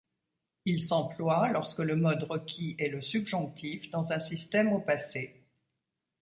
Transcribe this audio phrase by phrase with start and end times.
[0.65, 5.45] Il s'emploie lorsque le mode requis est le subjonctif dans un système au passé.